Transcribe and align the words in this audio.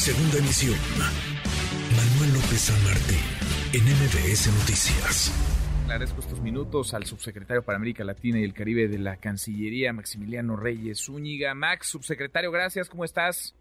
Segunda 0.00 0.38
emisión. 0.38 0.78
Manuel 1.94 2.32
López 2.32 2.58
San 2.58 2.84
Martín, 2.84 3.18
en 3.74 3.84
MBS 3.84 4.46
Noticias. 4.46 5.30
Agradezco 5.84 6.20
estos 6.20 6.40
minutos 6.40 6.94
al 6.94 7.04
subsecretario 7.04 7.62
para 7.62 7.76
América 7.76 8.02
Latina 8.02 8.40
y 8.40 8.44
el 8.44 8.54
Caribe 8.54 8.88
de 8.88 8.96
la 8.96 9.18
Cancillería, 9.18 9.92
Maximiliano 9.92 10.56
Reyes 10.56 11.04
Zúñiga. 11.04 11.54
Max, 11.54 11.88
subsecretario, 11.88 12.50
gracias, 12.50 12.88
¿cómo 12.88 13.04
estás? 13.04 13.54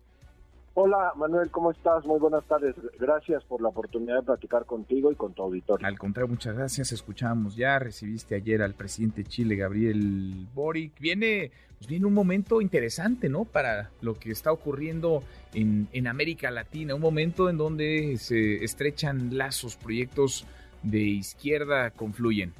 Hola 0.75 1.13
Manuel, 1.15 1.49
¿cómo 1.49 1.71
estás? 1.71 2.05
Muy 2.05 2.19
buenas 2.19 2.43
tardes. 2.45 2.75
Gracias 2.99 3.43
por 3.45 3.61
la 3.61 3.69
oportunidad 3.69 4.17
de 4.17 4.23
platicar 4.23 4.65
contigo 4.65 5.11
y 5.11 5.15
con 5.15 5.33
tu 5.33 5.43
auditorio. 5.43 5.85
Al 5.85 5.97
contrario, 5.97 6.29
muchas 6.29 6.55
gracias. 6.55 6.91
Escuchamos 6.91 7.55
ya, 7.55 7.79
recibiste 7.79 8.35
ayer 8.35 8.61
al 8.61 8.75
presidente 8.75 9.23
de 9.23 9.29
Chile, 9.29 9.55
Gabriel 9.55 10.47
Boric. 10.53 10.97
Viene, 10.99 11.51
pues 11.77 11.87
viene 11.89 12.05
un 12.05 12.13
momento 12.13 12.61
interesante, 12.61 13.29
¿no? 13.29 13.45
Para 13.45 13.89
lo 14.01 14.13
que 14.13 14.31
está 14.31 14.51
ocurriendo 14.51 15.23
en, 15.53 15.89
en 15.91 16.07
América 16.07 16.51
Latina, 16.51 16.95
un 16.95 17.01
momento 17.01 17.49
en 17.49 17.57
donde 17.57 18.17
se 18.17 18.63
estrechan 18.63 19.37
lazos, 19.37 19.75
proyectos 19.75 20.45
de 20.83 20.99
izquierda 20.99 21.89
confluyen. 21.91 22.53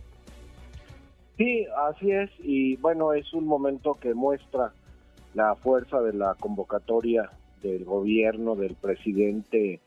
Sí, 1.38 1.66
así 1.88 2.12
es. 2.12 2.30
Y 2.40 2.76
bueno, 2.78 3.14
es 3.14 3.32
un 3.34 3.46
momento 3.46 3.94
que 3.94 4.14
muestra 4.14 4.74
la 5.36 5.56
fuerza 5.56 6.02
de 6.02 6.14
la 6.14 6.36
convocatoria 6.36 7.30
del 7.62 7.86
gobierno 7.86 8.56
del 8.56 8.76
presidente 8.76 9.80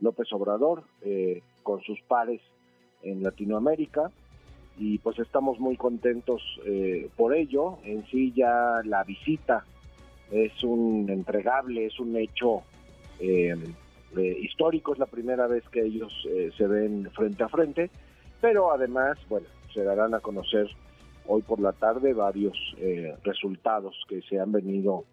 López 0.00 0.32
Obrador 0.32 0.84
eh, 1.02 1.42
con 1.62 1.80
sus 1.82 2.00
pares 2.02 2.40
en 3.02 3.22
Latinoamérica. 3.22 4.10
Y 4.78 4.98
pues 4.98 5.18
estamos 5.18 5.58
muy 5.58 5.76
contentos 5.76 6.42
eh, 6.66 7.08
por 7.16 7.34
ello. 7.34 7.78
En 7.84 8.06
sí 8.06 8.32
ya 8.36 8.82
la 8.84 9.04
visita 9.04 9.64
es 10.30 10.62
un 10.62 11.08
entregable, 11.08 11.86
es 11.86 11.98
un 11.98 12.16
hecho 12.16 12.62
eh, 13.20 13.54
histórico, 14.40 14.92
es 14.92 14.98
la 14.98 15.06
primera 15.06 15.46
vez 15.46 15.64
que 15.70 15.82
ellos 15.82 16.12
se 16.56 16.66
ven 16.66 17.10
frente 17.14 17.42
a 17.42 17.48
frente, 17.48 17.90
pero 18.40 18.72
además, 18.72 19.18
bueno, 19.28 19.46
se 19.74 19.84
darán 19.84 20.14
a 20.14 20.20
conocer 20.20 20.68
hoy 21.26 21.42
por 21.42 21.60
la 21.60 21.72
tarde 21.72 22.14
varios 22.14 22.56
resultados 23.24 23.94
que 24.08 24.22
se 24.22 24.40
han 24.40 24.52
venido 24.52 25.04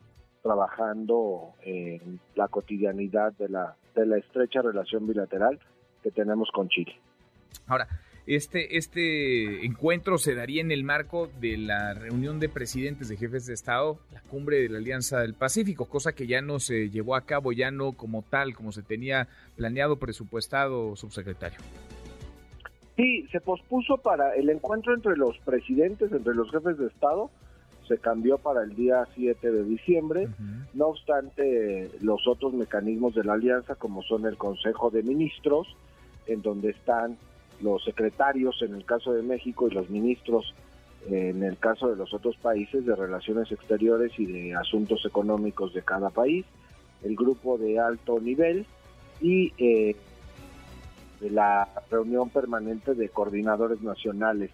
trabajando 0.44 1.54
en 1.64 2.20
la 2.36 2.48
cotidianidad 2.50 3.34
de 3.34 3.50
la, 3.50 3.76
de 3.96 4.06
la 4.06 4.18
estrecha 4.18 4.62
relación 4.62 5.08
bilateral 5.08 5.60
que 6.04 6.12
tenemos 6.12 6.50
con 6.54 6.68
Chile. 6.68 6.94
Ahora, 7.66 7.88
este, 8.26 8.78
este 8.78 9.66
encuentro 9.66 10.18
se 10.18 10.36
daría 10.36 10.62
en 10.62 10.72
el 10.72 10.84
marco 10.84 11.30
de 11.42 11.58
la 11.58 11.94
reunión 11.94 12.40
de 12.40 12.50
presidentes 12.50 13.10
de 13.10 13.18
jefes 13.18 13.46
de 13.46 13.54
Estado, 13.54 14.00
la 14.14 14.22
cumbre 14.22 14.62
de 14.62 14.70
la 14.70 14.78
Alianza 14.78 15.20
del 15.20 15.34
Pacífico, 15.34 15.86
cosa 15.86 16.14
que 16.14 16.28
ya 16.28 16.42
no 16.42 16.60
se 16.60 16.90
llevó 16.90 17.16
a 17.16 17.22
cabo, 17.22 17.52
ya 17.52 17.72
no 17.72 17.94
como 17.94 18.22
tal, 18.22 18.54
como 18.54 18.72
se 18.72 18.82
tenía 18.82 19.28
planeado, 19.56 19.98
presupuestado, 19.98 20.96
subsecretario. 20.96 21.60
Sí, 22.96 23.28
se 23.32 23.42
pospuso 23.42 23.98
para 23.98 24.36
el 24.36 24.50
encuentro 24.50 24.94
entre 24.94 25.18
los 25.18 25.38
presidentes, 25.40 26.12
entre 26.12 26.36
los 26.36 26.50
jefes 26.52 26.78
de 26.78 26.88
Estado, 26.88 27.30
se 27.88 27.98
cambió 27.98 28.38
para 28.38 28.64
el 28.64 28.76
día 28.76 29.08
7 29.16 29.52
de 29.52 29.64
diciembre. 29.64 30.30
No 30.74 30.88
obstante, 30.88 31.90
los 32.02 32.28
otros 32.28 32.54
mecanismos 32.54 33.16
de 33.16 33.24
la 33.24 33.34
alianza, 33.34 33.76
como 33.76 34.02
son 34.04 34.26
el 34.26 34.38
Consejo 34.38 34.90
de 34.90 35.04
Ministros, 35.04 35.68
en 36.28 36.42
donde 36.42 36.70
están 36.72 37.18
los 37.62 37.84
secretarios 37.84 38.62
en 38.62 38.76
el 38.76 38.86
caso 38.86 39.14
de 39.14 39.22
México 39.22 39.68
y 39.68 39.74
los 39.74 39.90
ministros 39.90 40.54
en 41.10 41.44
el 41.44 41.58
caso 41.58 41.90
de 41.90 41.96
los 41.96 42.14
otros 42.14 42.38
países 42.38 42.86
de 42.86 42.96
relaciones 42.96 43.52
exteriores 43.52 44.18
y 44.18 44.26
de 44.26 44.56
asuntos 44.56 45.06
económicos 45.06 45.74
de 45.74 45.82
cada 45.82 46.10
país, 46.10 46.46
el 47.04 47.16
grupo 47.16 47.58
de 47.58 47.80
alto 47.80 48.20
nivel 48.20 48.66
y 49.20 49.54
eh, 49.58 49.96
la 51.20 51.68
reunión 51.92 52.30
permanente 52.30 52.94
de 52.94 53.10
coordinadores 53.10 53.82
nacionales 53.82 54.52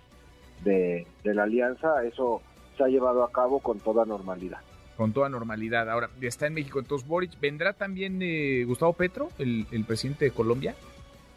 de, 0.64 1.06
de 1.24 1.34
la 1.34 1.44
alianza. 1.44 2.04
Eso 2.04 2.42
se 2.80 2.86
ha 2.86 2.88
llevado 2.88 3.24
a 3.24 3.32
cabo 3.32 3.60
con 3.60 3.80
toda 3.80 4.06
normalidad. 4.06 4.60
Con 4.96 5.12
toda 5.12 5.30
normalidad. 5.30 5.90
Ahora, 5.90 6.10
está 6.22 6.48
en 6.48 6.54
México, 6.54 6.80
entonces 6.80 7.08
Boric, 7.08 7.40
¿vendrá 7.40 7.74
también 7.74 8.22
eh, 8.22 8.64
Gustavo 8.66 8.94
Petro, 8.94 9.30
el, 9.38 9.66
presidente 9.86 10.26
de 10.26 10.32
Colombia? 10.32 10.76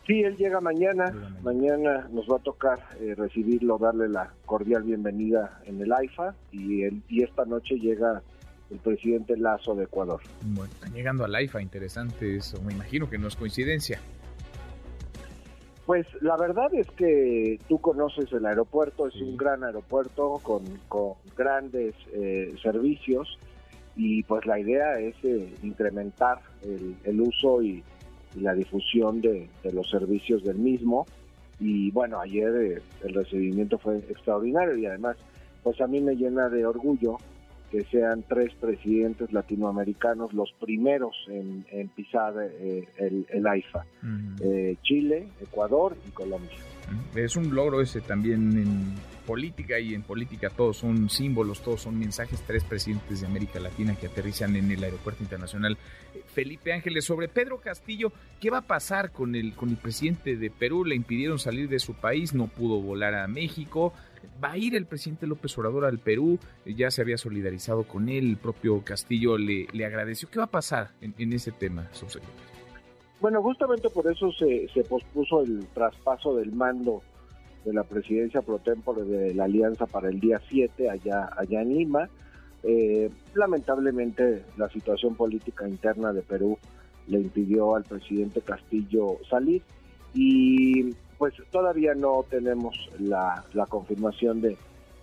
Sí, 0.06 0.20
él 0.22 0.36
llega 0.36 0.60
mañana. 0.60 1.12
Mañana 1.42 2.08
nos 2.12 2.28
va 2.28 2.36
a 2.36 2.40
tocar 2.40 2.78
eh, 3.00 3.14
recibirlo, 3.16 3.78
darle 3.78 4.08
la 4.08 4.32
cordial 4.46 4.84
bienvenida 4.84 5.60
en 5.64 5.80
el 5.80 5.92
AIFA 5.92 6.34
y, 6.52 6.82
el, 6.82 7.02
y 7.08 7.22
esta 7.22 7.44
noche 7.44 7.76
llega 7.76 8.22
el 8.70 8.78
presidente 8.78 9.36
Lazo 9.36 9.74
de 9.74 9.84
Ecuador. 9.84 10.20
Bueno, 10.42 10.72
están 10.72 10.92
llegando 10.92 11.24
al 11.24 11.34
AIFA, 11.34 11.60
interesante 11.60 12.36
eso. 12.36 12.60
Me 12.62 12.72
imagino 12.72 13.10
que 13.10 13.18
no 13.18 13.28
es 13.28 13.36
coincidencia. 13.36 14.00
Pues 15.86 16.06
la 16.20 16.36
verdad 16.36 16.72
es 16.74 16.88
que 16.92 17.58
tú 17.68 17.78
conoces 17.78 18.32
el 18.32 18.46
aeropuerto, 18.46 19.08
es 19.08 19.16
un 19.16 19.36
gran 19.36 19.64
aeropuerto 19.64 20.40
con, 20.42 20.62
grandes 21.36 21.94
eh, 22.12 22.54
servicios 22.62 23.38
y 23.96 24.22
pues 24.22 24.46
la 24.46 24.60
idea 24.60 25.00
es 25.00 25.16
eh, 25.24 25.52
incrementar 25.62 26.38
el, 27.04 27.20
uso 27.20 27.62
y, 27.62 27.82
la 28.36 28.54
difusión 28.54 29.20
de, 29.20 29.48
los 29.72 29.90
servicios 29.90 30.44
del 30.44 30.56
mismo. 30.56 31.06
Y 31.58 31.90
bueno, 31.90 32.20
ayer 32.20 32.54
eh, 32.56 32.82
el 33.02 33.14
recibimiento 33.14 33.76
fue 33.78 33.98
extraordinario 33.98 34.76
y 34.76 34.86
además 34.86 35.16
pues 35.64 35.80
a 35.80 35.86
mí 35.86 36.00
me 36.00 36.14
llena 36.14 36.48
de 36.48 36.64
orgullo 36.64 37.18
que 37.72 37.84
sean 37.84 38.22
tres 38.28 38.52
presidentes 38.60 39.32
latinoamericanos 39.32 40.34
los 40.34 40.52
primeros 40.60 41.16
en, 41.28 41.64
pisar 41.96 42.34
eh, 42.38 42.86
el, 42.98 43.46
AIFA, 43.46 43.86
eh, 44.42 44.76
Chile, 44.82 45.28
Ecuador 45.40 45.96
y 46.06 46.10
Colombia. 46.10 46.58
Es 47.14 47.34
un 47.34 47.54
logro 47.54 47.80
ese 47.80 48.02
también 48.02 48.52
en 48.58 48.94
política 49.26 49.80
y 49.80 49.94
en 49.94 50.02
política 50.02 50.50
todos 50.50 50.76
son 50.76 51.08
símbolos, 51.08 51.62
todos 51.62 51.80
son 51.80 51.98
mensajes, 51.98 52.42
tres 52.46 52.62
presidentes 52.62 53.22
de 53.22 53.26
América 53.26 53.58
Latina 53.58 53.96
que 53.98 54.08
aterrizan 54.08 54.54
en 54.56 54.70
el 54.70 54.84
Aeropuerto 54.84 55.22
Internacional 55.22 55.78
Felipe 56.34 56.74
Ángeles. 56.74 57.06
Sobre 57.06 57.28
Pedro 57.28 57.58
Castillo, 57.58 58.12
¿qué 58.38 58.50
va 58.50 58.58
a 58.58 58.66
pasar 58.66 59.12
con 59.12 59.34
el, 59.34 59.54
con 59.54 59.70
el 59.70 59.78
presidente 59.78 60.36
de 60.36 60.50
Perú? 60.50 60.84
Le 60.84 60.94
impidieron 60.94 61.38
salir 61.38 61.70
de 61.70 61.78
su 61.78 61.94
país, 61.94 62.34
no 62.34 62.48
pudo 62.48 62.82
volar 62.82 63.14
a 63.14 63.26
México 63.28 63.94
va 64.42 64.52
a 64.52 64.58
ir 64.58 64.74
el 64.74 64.86
presidente 64.86 65.26
López 65.26 65.56
Obrador 65.58 65.84
al 65.84 65.98
Perú, 65.98 66.38
ya 66.66 66.90
se 66.90 67.02
había 67.02 67.18
solidarizado 67.18 67.84
con 67.84 68.08
él, 68.08 68.30
el 68.30 68.36
propio 68.36 68.82
Castillo 68.84 69.38
le, 69.38 69.66
le 69.72 69.86
agradeció. 69.86 70.28
¿Qué 70.30 70.38
va 70.38 70.44
a 70.46 70.50
pasar 70.50 70.90
en, 71.00 71.32
ese 71.32 71.52
tema, 71.52 71.88
subsecretario? 71.92 72.52
Bueno, 73.20 73.42
justamente 73.42 73.88
por 73.88 74.10
eso 74.10 74.32
se, 74.32 74.68
se 74.68 74.82
pospuso 74.82 75.42
el 75.42 75.66
traspaso 75.74 76.36
del 76.36 76.52
mando 76.52 77.02
de 77.64 77.72
la 77.72 77.84
presidencia 77.84 78.42
pro 78.42 78.58
tempore 78.58 79.04
de 79.04 79.34
la 79.34 79.44
Alianza 79.44 79.86
para 79.86 80.08
el 80.08 80.18
día 80.18 80.40
7 80.48 80.90
allá, 80.90 81.28
allá 81.36 81.62
en 81.62 81.74
Lima. 81.74 82.08
Eh, 82.64 83.10
lamentablemente 83.34 84.44
la 84.56 84.68
situación 84.68 85.16
política 85.16 85.68
interna 85.68 86.12
de 86.12 86.22
Perú 86.22 86.58
le 87.08 87.18
impidió 87.18 87.74
al 87.74 87.82
presidente 87.82 88.40
Castillo 88.40 89.18
salir 89.28 89.62
y 90.14 90.94
pues 91.22 91.34
todavía 91.52 91.94
no 91.94 92.24
tenemos 92.28 92.74
la, 92.98 93.44
confirmación 93.68 94.40
de 94.40 94.56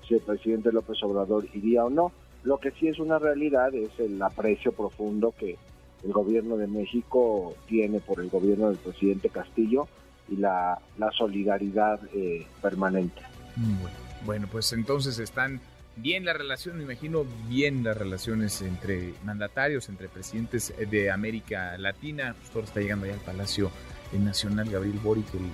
si 0.05 0.15
el 0.15 0.19
presidente 0.19 0.69
López 0.69 1.01
Obrador 1.01 1.47
iría 1.53 1.85
o 1.85 1.89
no. 1.89 2.11
Lo 2.43 2.57
que 2.57 2.71
sí 2.71 2.89
es 2.89 2.99
una 2.99 3.19
realidad 3.19 3.73
es 3.73 3.89
el 3.99 4.21
aprecio 4.21 4.73
profundo 4.73 5.33
que 5.39 5.55
el 6.03 6.11
gobierno 6.11 6.57
de 6.57 6.67
México 6.67 7.55
tiene 7.69 8.01
por 8.01 8.19
el 8.19 8.29
gobierno 8.29 8.67
del 8.67 8.75
presidente 8.75 9.29
Castillo 9.29 9.87
y 10.27 10.35
la, 10.35 10.81
solidaridad 11.17 12.01
eh, 12.13 12.45
permanente. 12.61 13.21
Bueno, 13.55 13.95
bueno, 14.25 14.47
pues 14.51 14.73
entonces 14.73 15.19
están 15.19 15.61
bien 15.95 16.25
las 16.25 16.35
relaciones, 16.35 16.85
me 16.85 16.91
imagino 16.91 17.23
bien 17.47 17.81
las 17.81 17.95
relaciones 17.95 18.61
entre 18.61 19.13
mandatarios, 19.23 19.87
entre 19.87 20.09
presidentes 20.09 20.73
de 20.91 21.11
América 21.11 21.77
Latina. 21.77 22.35
Pues 22.51 22.65
está 22.65 22.81
llegando 22.81 23.05
ya 23.05 23.13
al 23.13 23.21
Palacio 23.21 23.71
el 24.13 24.23
nacional 24.23 24.69
Gabriel 24.69 24.99
Boric, 25.03 25.33
el, 25.33 25.49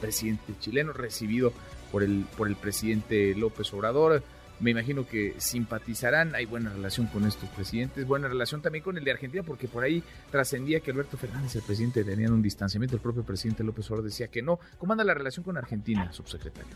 presidente 0.00 0.54
chileno, 0.58 0.92
recibido 0.92 1.52
por 1.92 2.02
el, 2.02 2.24
por 2.36 2.48
el 2.48 2.56
presidente 2.56 3.34
López 3.34 3.72
Obrador. 3.72 4.22
Me 4.60 4.72
imagino 4.72 5.06
que 5.06 5.34
simpatizarán, 5.38 6.34
hay 6.34 6.44
buena 6.44 6.70
relación 6.70 7.06
con 7.06 7.24
estos 7.24 7.48
presidentes, 7.50 8.06
buena 8.06 8.26
relación 8.26 8.60
también 8.60 8.82
con 8.82 8.98
el 8.98 9.04
de 9.04 9.12
Argentina, 9.12 9.44
porque 9.44 9.68
por 9.68 9.84
ahí 9.84 10.02
trascendía 10.32 10.80
que 10.80 10.90
Alberto 10.90 11.16
Fernández, 11.16 11.54
el 11.54 11.62
presidente, 11.62 12.02
tenían 12.02 12.32
un 12.32 12.42
distanciamiento, 12.42 12.96
el 12.96 13.02
propio 13.02 13.22
presidente 13.22 13.62
López 13.62 13.88
Obrador 13.90 14.06
decía 14.06 14.28
que 14.28 14.42
no. 14.42 14.58
¿Cómo 14.78 14.92
anda 14.92 15.04
la 15.04 15.14
relación 15.14 15.44
con 15.44 15.56
Argentina, 15.56 16.12
subsecretario? 16.12 16.74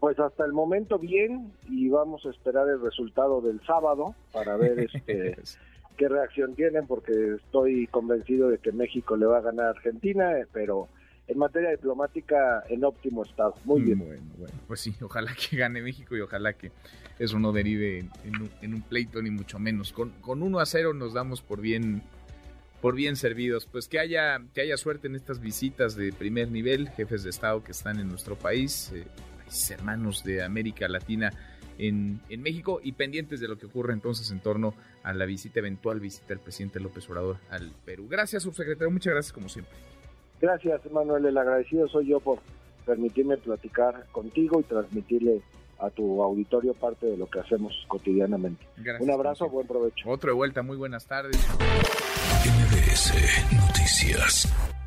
Pues 0.00 0.18
hasta 0.18 0.44
el 0.44 0.52
momento 0.52 0.98
bien 0.98 1.52
y 1.68 1.88
vamos 1.88 2.24
a 2.26 2.30
esperar 2.30 2.68
el 2.68 2.80
resultado 2.80 3.40
del 3.40 3.60
sábado 3.64 4.14
para 4.32 4.56
ver 4.56 4.80
este 4.80 5.36
qué 5.98 6.08
reacción 6.08 6.54
tienen, 6.54 6.86
porque 6.86 7.34
estoy 7.34 7.86
convencido 7.88 8.48
de 8.48 8.58
que 8.58 8.72
México 8.72 9.16
le 9.16 9.26
va 9.26 9.38
a 9.38 9.42
ganar 9.42 9.66
a 9.66 9.70
Argentina, 9.70 10.38
eh, 10.38 10.46
pero 10.50 10.88
en 11.26 11.36
materia 11.36 11.70
diplomática 11.70 12.62
en 12.70 12.84
óptimo 12.84 13.22
estado. 13.22 13.54
Muy 13.64 13.82
bien. 13.82 13.98
Bueno, 13.98 14.22
bueno, 14.38 14.54
pues 14.66 14.80
sí, 14.80 14.94
ojalá 15.02 15.32
que 15.34 15.56
gane 15.58 15.82
México 15.82 16.16
y 16.16 16.20
ojalá 16.20 16.54
que 16.54 16.72
eso 17.18 17.38
no 17.38 17.52
derive 17.52 18.06
en, 18.62 18.72
un, 18.72 18.82
pleito 18.82 19.20
ni 19.20 19.30
mucho 19.30 19.58
menos. 19.58 19.92
Con, 19.92 20.12
con 20.22 20.42
1 20.42 20.58
a 20.58 20.64
0 20.64 20.94
nos 20.94 21.12
damos 21.12 21.42
por 21.42 21.60
bien 21.60 22.02
por 22.80 22.94
bien 22.94 23.16
servidos. 23.16 23.66
Pues 23.66 23.88
que 23.88 23.98
haya, 23.98 24.40
que 24.54 24.60
haya 24.60 24.76
suerte 24.76 25.08
en 25.08 25.16
estas 25.16 25.40
visitas 25.40 25.96
de 25.96 26.12
primer 26.12 26.50
nivel, 26.50 26.88
jefes 26.90 27.24
de 27.24 27.30
Estado 27.30 27.62
que 27.62 27.72
están 27.72 27.98
en 27.98 28.08
nuestro 28.08 28.36
país, 28.36 28.92
eh, 28.94 29.04
hermanos 29.70 30.22
de 30.22 30.44
América 30.44 30.86
Latina 30.88 31.32
en, 31.78 32.20
en, 32.28 32.42
México 32.42 32.80
y 32.82 32.92
pendientes 32.92 33.40
de 33.40 33.48
lo 33.48 33.58
que 33.58 33.66
ocurre 33.66 33.92
entonces 33.92 34.30
en 34.30 34.40
torno 34.40 34.74
a 35.02 35.12
la 35.12 35.24
visita, 35.24 35.60
eventual 35.60 36.00
visita 36.00 36.28
del 36.28 36.40
presidente 36.40 36.80
López 36.80 37.08
Obrador 37.08 37.36
al 37.50 37.72
Perú. 37.84 38.06
Gracias, 38.08 38.42
subsecretario, 38.42 38.90
muchas 38.90 39.12
gracias 39.12 39.32
como 39.32 39.48
siempre. 39.48 39.74
Gracias, 40.40 40.80
Manuel, 40.92 41.26
el 41.26 41.36
agradecido 41.36 41.88
soy 41.88 42.08
yo 42.08 42.20
por 42.20 42.38
permitirme 42.86 43.36
platicar 43.36 44.06
contigo 44.12 44.60
y 44.60 44.62
transmitirle 44.64 45.42
a 45.78 45.90
tu 45.90 46.22
auditorio 46.22 46.74
parte 46.74 47.06
de 47.06 47.16
lo 47.16 47.26
que 47.28 47.40
hacemos 47.40 47.72
cotidianamente. 47.86 48.66
Un 49.00 49.10
abrazo, 49.10 49.48
buen 49.48 49.66
provecho. 49.66 50.08
Otro 50.08 50.30
de 50.30 50.34
vuelta, 50.34 50.62
muy 50.62 50.76
buenas 50.76 51.06
tardes. 51.06 51.36
MBS 52.44 53.12
Noticias. 53.54 54.77